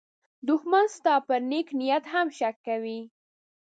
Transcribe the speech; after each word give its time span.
دښمن 0.47 0.85
ستا 0.97 1.15
پر 1.27 1.39
نېک 1.49 1.67
نیت 1.79 2.03
هم 2.13 2.27
شک 2.37 2.55
کوي 2.67 2.99